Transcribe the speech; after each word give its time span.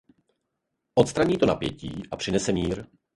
Odstraní 0.95 1.37
to 1.37 1.45
napětí 1.45 2.03
a 2.11 2.15
přinese 2.15 2.51
mír. 2.51 2.87